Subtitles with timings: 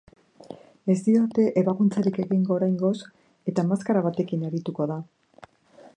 [0.93, 2.95] Ez diote ebakuntzarik egingo oraingoz
[3.53, 5.01] eta maskara batekin arituko da.